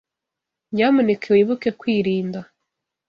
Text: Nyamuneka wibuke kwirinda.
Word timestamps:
Nyamuneka 0.73 1.27
wibuke 1.35 1.69
kwirinda. 1.79 2.39